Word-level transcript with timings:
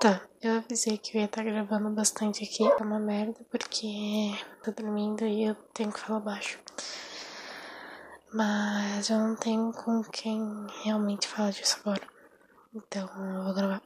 Tá, 0.00 0.26
eu 0.40 0.56
avisei 0.56 0.96
que 0.96 1.14
eu 1.14 1.20
ia 1.20 1.26
estar 1.26 1.44
tá 1.44 1.50
gravando 1.50 1.90
bastante 1.90 2.42
aqui. 2.42 2.64
É 2.64 2.82
uma 2.82 2.98
merda, 2.98 3.38
porque 3.50 3.86
tô 4.64 4.72
dormindo 4.72 5.26
e 5.26 5.44
eu 5.44 5.54
tenho 5.74 5.92
que 5.92 6.00
falar 6.00 6.20
baixo. 6.20 6.58
Mas 8.32 9.10
eu 9.10 9.18
não 9.18 9.36
tenho 9.36 9.70
com 9.74 10.02
quem 10.04 10.66
realmente 10.84 11.28
falar 11.28 11.50
disso 11.50 11.76
agora. 11.80 12.00
Então 12.74 13.06
eu 13.08 13.44
vou 13.44 13.52
gravar. 13.52 13.82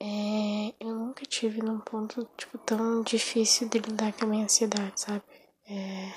É, 0.00 0.74
eu 0.80 0.92
nunca 0.92 1.24
tive 1.24 1.62
num 1.62 1.78
ponto, 1.78 2.28
tipo, 2.36 2.58
tão 2.58 3.00
difícil 3.04 3.68
de 3.68 3.78
lidar 3.78 4.12
com 4.12 4.24
a 4.24 4.28
minha 4.28 4.44
ansiedade, 4.44 5.00
sabe? 5.00 5.22
É, 5.68 6.12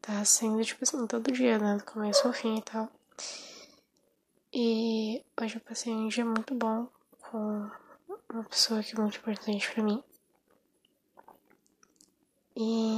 tá 0.00 0.24
sendo, 0.24 0.64
tipo 0.64 0.82
assim, 0.82 1.06
todo 1.06 1.30
dia, 1.30 1.58
né? 1.58 1.76
Do 1.76 1.84
começo 1.84 2.26
ao 2.26 2.32
fim 2.32 2.56
e 2.56 2.62
tal. 2.62 2.90
E 4.52 5.24
hoje 5.40 5.56
eu 5.56 5.60
passei 5.60 5.92
um 5.92 6.08
dia 6.08 6.24
muito 6.24 6.56
bom 6.56 6.88
com 7.20 7.70
uma 8.32 8.44
pessoa 8.48 8.82
que 8.82 8.96
é 8.96 9.00
muito 9.00 9.16
importante 9.16 9.70
para 9.72 9.84
mim. 9.84 10.02
E. 12.56 12.96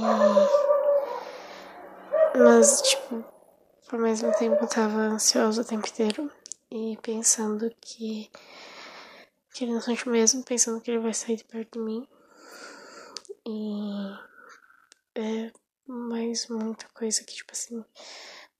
Mas, 2.35 2.81
tipo, 2.81 3.23
ao 3.91 3.99
mesmo 3.99 4.31
tempo 4.35 4.63
eu 4.63 4.67
tava 4.67 4.97
ansiosa 4.97 5.61
o 5.61 5.65
tempo 5.65 5.87
inteiro 5.87 6.31
e 6.71 6.97
pensando 7.03 7.69
que. 7.79 8.31
que 9.53 9.65
ele 9.65 9.73
não 9.73 9.81
sente 9.81 10.09
mesmo, 10.09 10.43
pensando 10.43 10.81
que 10.81 10.89
ele 10.89 11.01
vai 11.01 11.13
sair 11.13 11.35
de 11.35 11.43
perto 11.43 11.77
de 11.77 11.85
mim. 11.85 12.07
E. 13.47 14.33
É 15.13 15.51
mais 15.85 16.47
muita 16.47 16.87
coisa 16.95 17.23
que, 17.23 17.35
tipo 17.35 17.51
assim, 17.51 17.85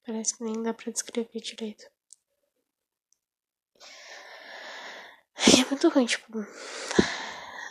parece 0.06 0.38
que 0.38 0.44
nem 0.44 0.62
dá 0.62 0.76
pra 0.76 0.92
descrever 0.92 1.40
direito. 1.42 1.93
É 5.62 5.66
muito 5.66 5.90
ruim, 5.90 6.06
tipo, 6.06 6.40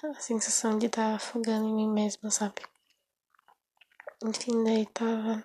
a 0.04 0.20
sensação 0.20 0.78
de 0.78 0.86
estar 0.86 1.10
tá 1.10 1.14
afogando 1.16 1.66
em 1.66 1.74
mim 1.74 1.88
mesma, 1.88 2.30
sabe? 2.30 2.62
Enfim, 4.24 4.62
daí 4.64 4.86
tava 4.86 5.44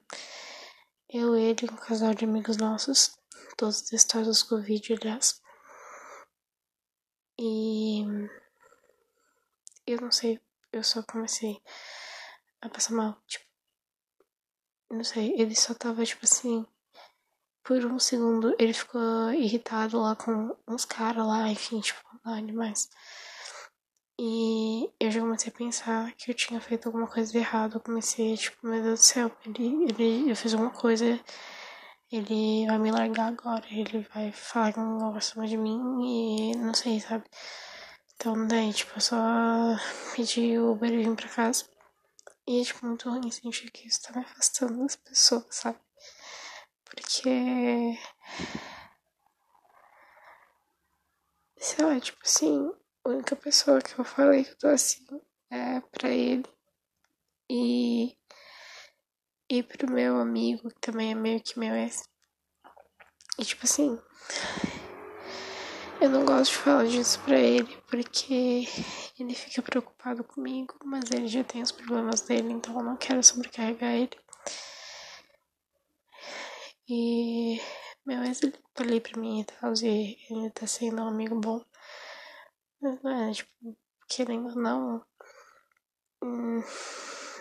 eu, 1.09 1.35
ele, 1.35 1.67
um 1.71 1.75
casal 1.77 2.13
de 2.13 2.25
amigos 2.25 2.57
nossos, 2.57 3.17
todos 3.55 3.81
testados 3.81 4.43
Covid, 4.43 4.93
aliás. 4.93 5.41
E 7.39 8.03
eu 9.85 10.01
não 10.01 10.11
sei, 10.11 10.39
eu 10.73 10.83
só 10.83 11.01
comecei 11.03 11.61
a 12.61 12.69
passar 12.69 12.93
mal, 12.93 13.21
tipo, 13.25 13.45
não 14.91 15.03
sei, 15.03 15.33
ele 15.39 15.55
só 15.55 15.73
tava, 15.73 16.03
tipo 16.03 16.25
assim, 16.25 16.65
por 17.67 17.85
um 17.85 17.99
segundo 17.99 18.55
ele 18.57 18.73
ficou 18.73 19.31
irritado 19.33 19.99
lá 19.99 20.15
com 20.15 20.55
uns 20.65 20.85
caras 20.85 21.27
lá, 21.27 21.49
enfim, 21.49 21.81
tipo, 21.81 21.99
lá 22.25 22.39
demais. 22.39 22.89
E 24.19 24.89
eu 24.99 25.11
já 25.11 25.19
comecei 25.19 25.51
a 25.51 25.57
pensar 25.57 26.11
que 26.13 26.31
eu 26.31 26.35
tinha 26.35 26.61
feito 26.61 26.87
alguma 26.87 27.07
coisa 27.07 27.31
de 27.31 27.37
errado. 27.37 27.75
Eu 27.75 27.81
comecei, 27.81 28.35
tipo, 28.37 28.65
meu 28.65 28.81
Deus 28.81 28.99
do 29.01 29.03
céu, 29.03 29.31
ele, 29.45 29.83
ele, 29.83 30.31
eu 30.31 30.35
fiz 30.35 30.53
alguma 30.53 30.71
coisa, 30.71 31.19
ele 32.11 32.65
vai 32.67 32.79
me 32.79 32.91
largar 32.91 33.27
agora, 33.27 33.65
ele 33.69 34.07
vai 34.13 34.31
falar 34.31 34.73
que 34.73 34.79
não 34.79 34.97
gosta 35.11 35.37
mais 35.37 35.49
de 35.49 35.57
mim 35.57 35.77
e 36.53 36.57
não 36.57 36.73
sei, 36.73 36.99
sabe? 37.01 37.25
Então 38.15 38.47
daí, 38.47 38.73
tipo, 38.73 38.93
eu 38.95 39.01
só 39.01 39.17
pedi 40.15 40.57
o 40.57 40.71
Uber 40.71 40.91
e 40.91 41.03
vim 41.03 41.15
pra 41.15 41.29
casa. 41.29 41.65
E 42.47 42.61
é, 42.61 42.63
tipo, 42.63 42.85
muito 42.87 43.09
ruim 43.09 43.29
sentir 43.29 43.69
que 43.71 43.87
isso 43.87 44.01
tá 44.03 44.13
me 44.13 44.25
afastando 44.25 44.79
das 44.79 44.95
pessoas, 44.95 45.45
sabe? 45.51 45.77
Porque. 46.97 47.99
Sei 51.59 51.85
lá, 51.85 51.99
tipo 51.99 52.17
assim, 52.23 52.71
a 53.05 53.09
única 53.09 53.35
pessoa 53.35 53.81
que 53.81 53.99
eu 53.99 54.03
falei 54.03 54.43
que 54.43 54.51
eu 54.51 54.57
tô 54.57 54.67
assim 54.67 55.05
é 55.51 55.79
pra 55.91 56.09
ele. 56.09 56.45
E. 57.49 58.17
E 59.49 59.63
pro 59.63 59.89
meu 59.91 60.17
amigo, 60.17 60.69
que 60.69 60.79
também 60.81 61.11
é 61.11 61.15
meio 61.15 61.41
que 61.41 61.59
meu 61.59 61.75
ex. 61.75 62.03
E 63.39 63.45
tipo 63.45 63.63
assim. 63.63 63.99
Eu 66.01 66.09
não 66.09 66.25
gosto 66.25 66.51
de 66.51 66.57
falar 66.57 66.85
disso 66.85 67.19
pra 67.21 67.39
ele 67.39 67.75
porque 67.89 68.67
ele 69.19 69.33
fica 69.33 69.61
preocupado 69.61 70.23
comigo, 70.23 70.75
mas 70.83 71.09
ele 71.11 71.27
já 71.27 71.43
tem 71.43 71.61
os 71.61 71.71
problemas 71.71 72.21
dele, 72.21 72.53
então 72.53 72.77
eu 72.77 72.83
não 72.83 72.97
quero 72.97 73.23
sobrecarregar 73.23 73.93
ele. 73.93 74.17
E 76.89 77.59
meu 78.05 78.23
ex 78.23 78.41
ele 78.41 78.53
tá 78.73 78.83
ali 78.83 79.01
pra 79.01 79.19
mim 79.19 79.41
e 79.41 79.45
tal, 79.45 79.73
e 79.83 80.17
ele 80.29 80.49
tá 80.51 80.65
sendo 80.65 81.01
um 81.01 81.07
amigo 81.07 81.39
bom. 81.39 81.63
Mas 82.81 83.01
não 83.03 83.29
é, 83.29 83.33
tipo, 83.33 83.77
querendo 84.07 84.49
ou 84.49 84.55
não, 84.55 85.05
hum, 86.23 86.63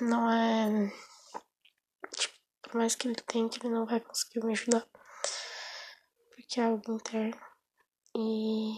não 0.00 0.30
é. 0.30 0.92
Tipo, 2.16 2.34
por 2.62 2.74
mais 2.74 2.94
que 2.94 3.08
ele 3.08 3.14
tente, 3.14 3.60
ele 3.60 3.72
não 3.72 3.86
vai 3.86 4.00
conseguir 4.00 4.44
me 4.44 4.52
ajudar. 4.52 4.86
Porque 6.34 6.60
é 6.60 6.64
algo 6.64 6.92
interno. 6.92 7.40
E 8.16 8.76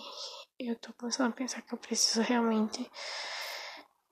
eu 0.59 0.77
tô 0.77 0.93
começando 0.95 1.31
a 1.31 1.37
pensar 1.37 1.63
que 1.63 1.73
eu 1.73 1.79
preciso 1.79 2.21
realmente 2.23 2.91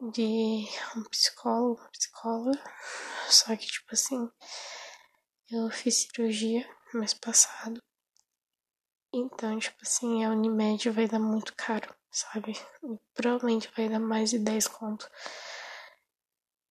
de 0.00 0.66
um 0.96 1.04
psicólogo, 1.10 1.80
uma 1.80 1.90
psicóloga. 1.90 2.62
Só 3.28 3.56
que, 3.56 3.66
tipo 3.66 3.92
assim, 3.92 4.30
eu 5.50 5.70
fiz 5.70 5.94
cirurgia 5.96 6.68
mês 6.92 7.14
passado. 7.14 7.80
Então, 9.12 9.58
tipo 9.58 9.78
assim, 9.82 10.24
a 10.24 10.30
Unimed 10.30 10.90
vai 10.90 11.06
dar 11.06 11.18
muito 11.18 11.54
caro, 11.56 11.94
sabe? 12.10 12.52
Provavelmente 13.14 13.70
vai 13.76 13.88
dar 13.88 14.00
mais 14.00 14.30
de 14.30 14.38
10 14.38 14.66
conto. 14.66 15.08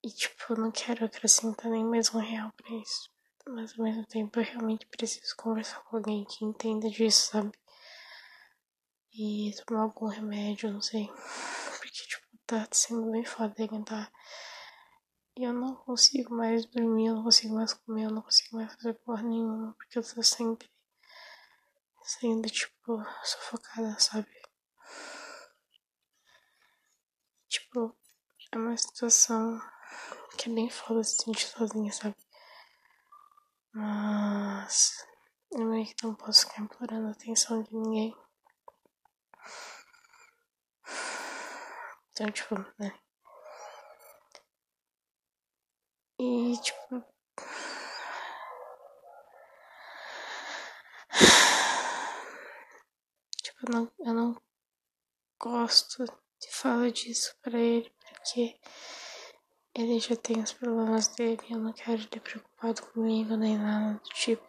E, 0.04 0.10
tipo, 0.10 0.54
eu 0.54 0.58
não 0.58 0.72
quero 0.72 1.06
acrescentar 1.06 1.72
nem 1.72 1.84
mais 1.84 2.14
um 2.14 2.20
real 2.20 2.52
pra 2.56 2.70
isso. 2.76 3.10
Mas 3.48 3.78
ao 3.78 3.86
mesmo 3.86 4.06
tempo 4.06 4.40
eu 4.40 4.44
realmente 4.44 4.86
preciso 4.88 5.36
conversar 5.36 5.80
com 5.84 5.98
alguém 5.98 6.26
que 6.26 6.44
entenda 6.44 6.90
disso, 6.90 7.32
sabe? 7.32 7.52
E 9.14 9.54
tomar 9.66 9.84
algum 9.84 10.08
remédio, 10.08 10.72
não 10.72 10.82
sei. 10.82 11.08
Porque, 11.08 12.04
tipo, 12.08 12.28
tá 12.46 12.68
sendo 12.72 13.12
bem 13.12 13.24
foda 13.24 13.54
aguentar 13.64 14.12
e 15.38 15.44
eu 15.44 15.54
não 15.54 15.76
consigo 15.76 16.34
mais 16.34 16.66
dormir, 16.66 17.08
eu 17.08 17.16
não 17.16 17.24
consigo 17.24 17.56
mais 17.56 17.74
comer, 17.74 18.06
eu 18.06 18.12
não 18.12 18.22
consigo 18.22 18.56
mais 18.56 18.74
fazer 18.74 18.94
porra 18.94 19.22
nenhuma, 19.22 19.74
porque 19.74 20.00
eu 20.00 20.04
tô 20.04 20.24
sempre 20.24 20.70
sendo, 22.02 22.50
tipo, 22.50 23.04
sufocada, 23.24 24.00
sabe? 24.00 24.32
Tipo, 27.50 27.96
é 28.52 28.58
uma 28.58 28.78
situação 28.78 29.62
que 30.38 30.50
é 30.50 30.54
bem 30.54 30.70
foda 30.70 31.04
se 31.04 31.18
sentir 31.24 31.48
sozinha, 31.48 31.92
sabe? 31.92 32.16
Mas 33.74 35.06
eu 35.52 35.66
meio 35.66 35.86
que 35.86 36.04
não 36.04 36.16
posso 36.16 36.48
ficar 36.48 36.62
implorando 36.62 37.08
a 37.08 37.12
atenção 37.12 37.62
de 37.62 37.74
ninguém. 37.76 38.16
Então, 42.12 42.32
tipo, 42.32 42.56
né? 42.80 42.98
E, 46.56 46.58
tipo. 46.58 47.04
Tipo, 53.44 53.66
eu 53.66 53.74
não, 53.74 53.92
eu 54.00 54.14
não 54.14 54.42
gosto 55.38 56.06
de 56.06 56.50
falar 56.50 56.92
disso 56.92 57.36
pra 57.42 57.60
ele, 57.60 57.94
porque 58.00 58.58
ele 59.74 60.00
já 60.00 60.16
tem 60.16 60.42
os 60.42 60.54
problemas 60.54 61.10
dele, 61.10 61.42
eu 61.50 61.60
não 61.60 61.74
quero 61.74 62.02
ele 62.02 62.22
preocupado 62.22 62.86
comigo 62.88 63.36
nem 63.36 63.58
nada 63.58 63.96
do 63.96 64.10
tipo. 64.12 64.48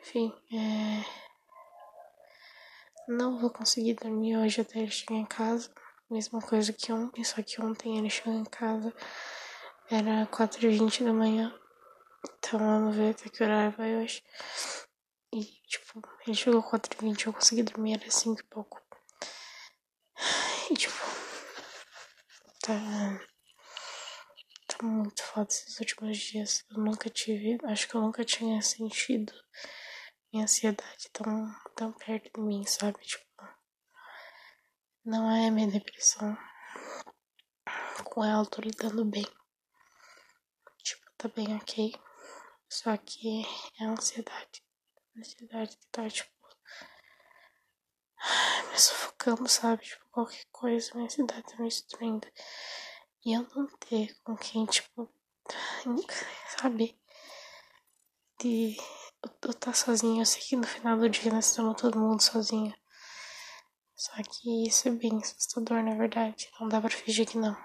Enfim, 0.00 0.30
é. 0.52 1.04
Não 3.08 3.38
vou 3.38 3.48
conseguir 3.48 3.94
dormir 3.94 4.36
hoje 4.36 4.60
até 4.60 4.80
ele 4.80 4.90
chegar 4.90 5.14
em 5.14 5.24
casa. 5.24 5.72
Mesma 6.10 6.40
coisa 6.42 6.70
que 6.70 6.92
ontem, 6.92 7.24
só 7.24 7.42
que 7.42 7.62
ontem 7.62 7.96
ele 7.98 8.10
chegou 8.10 8.34
em 8.34 8.44
casa 8.44 8.94
era 9.90 10.26
4h20 10.26 11.04
da 11.04 11.12
manhã. 11.12 11.54
Então 12.38 12.58
vamos 12.58 12.96
ver 12.96 13.10
até 13.10 13.28
que 13.28 13.42
horário 13.42 13.76
vai 13.76 13.96
hoje. 13.96 14.22
E, 15.32 15.44
tipo, 15.66 16.00
ele 16.26 16.36
chegou 16.36 16.62
4h20, 16.62 17.26
eu 17.26 17.32
consegui 17.32 17.62
dormir, 17.62 17.94
era 17.94 18.10
5 18.10 18.40
e 18.40 18.44
pouco. 18.44 18.80
E, 20.70 20.74
tipo, 20.74 20.94
tá. 22.62 22.74
Tá 24.66 24.86
muito 24.86 25.22
foda 25.22 25.48
esses 25.50 25.78
últimos 25.78 26.16
dias. 26.16 26.64
Eu 26.70 26.78
nunca 26.78 27.10
tive. 27.10 27.58
Acho 27.64 27.86
que 27.86 27.94
eu 27.94 28.00
nunca 28.00 28.24
tinha 28.24 28.62
sentido 28.62 29.32
minha 30.32 30.44
ansiedade 30.44 31.10
tão, 31.12 31.54
tão 31.76 31.92
perto 31.92 32.30
de 32.34 32.40
mim, 32.40 32.64
sabe? 32.66 32.98
Tipo, 33.00 33.24
não 35.04 35.30
é 35.30 35.50
minha 35.50 35.70
depressão. 35.70 36.36
Com 38.04 38.24
ela 38.24 38.42
eu 38.42 38.46
tô 38.46 38.62
lidando 38.62 39.04
bem 39.04 39.26
tá 41.24 41.28
bem 41.34 41.56
ok. 41.56 41.94
Só 42.68 42.96
que 42.98 43.46
é 43.80 43.84
ansiedade. 43.84 44.62
Ansiedade 45.16 45.76
que 45.76 45.86
tá, 45.90 46.08
tipo, 46.08 46.30
me 48.70 48.78
sufocando, 48.78 49.48
sabe? 49.48 49.84
Tipo, 49.84 50.04
qualquer 50.10 50.44
coisa, 50.52 50.92
minha 50.94 51.08
cidade 51.08 51.42
tá 51.44 51.56
me 51.56 51.68
destruindo. 51.68 52.26
E 53.24 53.32
eu 53.32 53.46
não 53.54 53.66
ter 53.88 54.14
com 54.22 54.36
quem, 54.36 54.66
tipo, 54.66 55.10
sabe? 56.58 56.98
De 58.38 58.76
eu 59.42 59.50
estar 59.50 59.74
sozinha. 59.74 60.20
Eu 60.20 60.26
sei 60.26 60.42
que 60.42 60.56
no 60.56 60.66
final 60.66 60.98
do 60.98 61.08
dia 61.08 61.32
nós 61.32 61.46
estamos 61.46 61.80
todo 61.80 61.98
mundo 61.98 62.20
sozinho. 62.20 62.74
Só 63.96 64.12
que 64.22 64.68
isso 64.68 64.88
é 64.88 64.90
bem 64.90 65.16
assustador, 65.22 65.82
na 65.82 65.94
verdade. 65.94 66.50
Não 66.60 66.68
dá 66.68 66.80
pra 66.80 66.90
fingir 66.90 67.26
que 67.26 67.38
não. 67.38 67.56